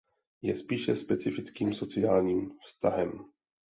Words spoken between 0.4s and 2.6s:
Je spíše specifickým sociálním